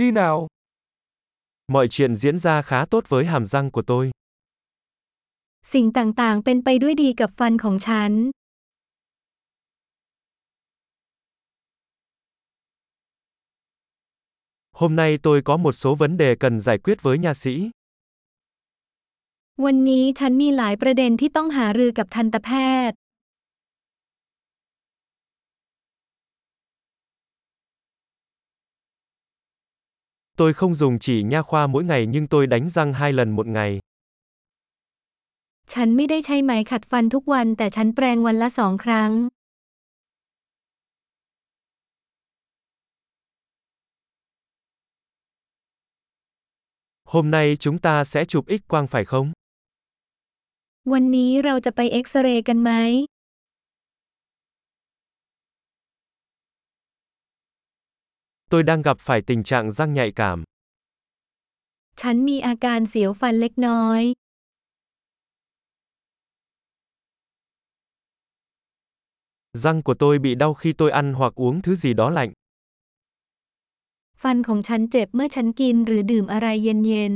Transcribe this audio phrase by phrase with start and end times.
[0.00, 0.47] đi nào.
[1.67, 4.11] Mọi chuyện diễn ra khá tốt với hàm răng của tôi.
[5.73, 8.11] สิ่งต่างๆ เป็นไปด้วยดีกับฟันของฉัน
[14.79, 17.55] Hôm nay tôi có một số vấn đề cần giải quyết với nha sĩ.
[19.65, 22.49] วันนี้ฉันมีหลายประเด็นที่ต้องหารือกับทันตแพ
[22.89, 22.97] ทย์
[30.40, 33.46] Tôi không dùng chỉ nha khoa mỗi ngày nhưng tôi đánh răng hai lần một
[33.46, 33.80] ngày.
[35.72, 39.12] ฉันไม่ได้ใช้ไหมขัดฟันทุกวันแต่ฉันแปรงวันละสองครั้ง
[47.12, 49.28] Hôm nay chúng ta sẽ chụp X quang phải không?
[50.92, 52.70] วันนี้เราจะไปเอ็กซเรย์กันไหม
[58.50, 60.44] Tôi đang gặp phải tình trạng răng nhạy cảm.
[62.00, 64.02] ฉันมีอาการเสียวฟันเล็กน้อย
[69.52, 72.32] Răng của tôi bị đau khi tôi ăn hoặc uống thứ gì đó lạnh.
[74.22, 77.14] ฟันของฉันเจ็บเมื่อฉันกินหรือดื่มอะไรเย็น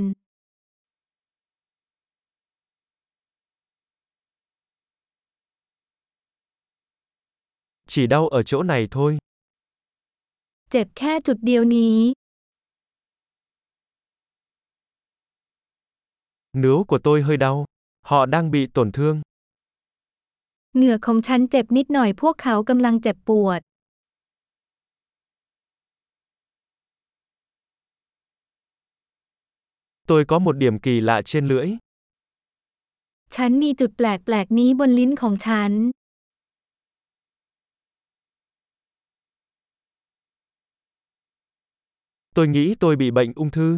[7.93, 9.19] Chỉ đau ở chỗ này thôi.
[10.66, 11.98] ๆเจ็บแค่จุดเดียวนี้
[16.62, 17.66] Nướu của tôi hơi đau.
[18.02, 19.16] Họ đang bị tổn thương.
[20.76, 23.62] เหงือกของฉันเจ็บนิดหน่อยพวกเขากำลังเจ็บปวด
[30.10, 31.68] Tôi có một điểm kỳ lạ trên lưỡi.
[33.36, 34.02] ฉันมีจุดแป
[34.34, 35.72] ลกๆนี้บนลิ้นของฉัน
[42.35, 43.69] Tôi nghĩ tôi bị bệnh ung thư.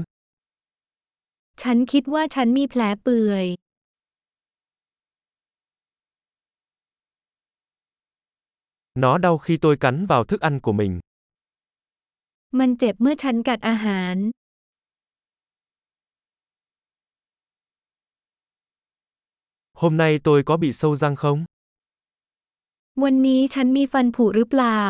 [1.62, 3.46] ฉันคิดว่าฉันมีแผลเปื่อย
[9.02, 10.94] Nó đau khi tôi cắn vào thức ăn của mình.
[12.58, 14.16] มันเจ็บเมื่อฉันกัดอาหาร
[19.80, 21.38] Hôm nay tôi có bị sâu răng không?
[23.02, 24.82] วันนี้ฉันมีฟันผุหรือเปล่า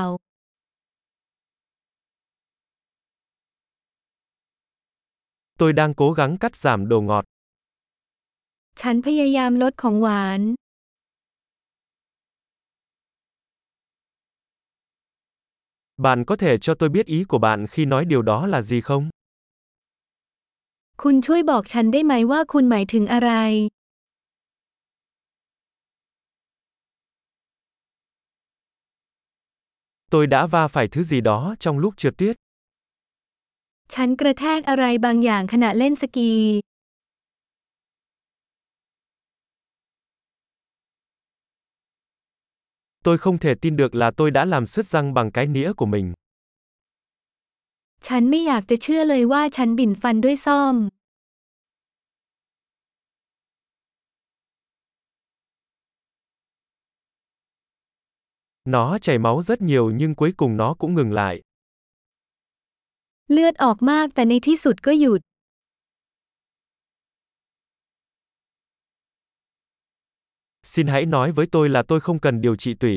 [5.57, 7.25] Tôi đang cố gắng cắt giảm đồ ngọt.
[8.81, 10.41] ฉันพยายามลดของหวาน
[16.05, 18.81] Bạn có thể cho tôi biết ý của bạn khi nói điều đó là gì
[18.81, 19.03] không?
[21.03, 23.31] คุณช่วยบอกฉันได้ไหมว่าคุณหมายถึงอะไร
[30.11, 32.35] Tôi đã va phải thứ gì đó trong lúc trượt tuyết.
[33.94, 36.32] ฉันกระแทกอะไรบางอย่างขณะเล่นสกี
[43.04, 45.86] Tôi không thể tin được là tôi đã làm sứt răng bằng cái nĩa của
[45.94, 46.06] mình.
[48.08, 50.76] ฉันไม่อยากจะเชื่อเลยว่าฉันบิ่นฟันด้วยซ่อม
[58.64, 61.40] Nó chảy máu rất nhiều nhưng cuối cùng nó cũng ngừng lại.
[63.31, 65.21] เลือดออกมากแต่ในที่สุดก็หยุด
[70.71, 72.95] Xin hãy nói với tôi là tôi không cần điều trị tủy.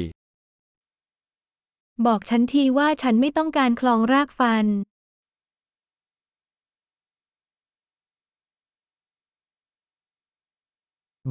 [2.06, 4.66] บอกฉันทีว่าฉันไม่ต้องการคลองรากฟัน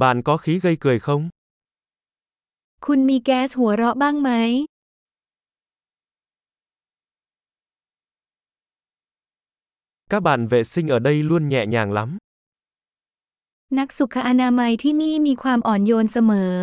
[0.02, 1.22] Bạn có khí gây cười không?
[2.86, 4.30] คุณมีแก๊สหัวเราะบ้างไหม
[10.09, 12.17] Các bạn vệ sinh ở đây luôn nhẹ nhàng lắm.
[13.79, 16.53] นักสุขอนามัยที่นี่มีความอ่อนโยนเสมอ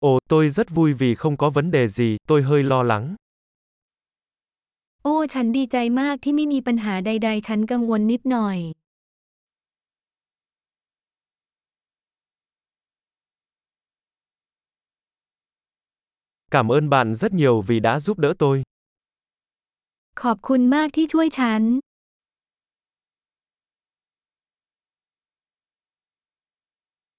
[0.00, 3.04] Ồ, tôi rất vui vì không có vấn đề gì, tôi hơi lo lắng.
[5.04, 8.58] โอ้ ฉันดีใจมากที่ไม่มีปัญหาใด ๆ ฉันกังวลนิดหน่อย
[16.54, 18.62] Cảm ơn bạn rất nhiều vì đã giúp đỡ tôi.
[20.22, 21.62] ขอบคุณมากที่ช่วยฉัน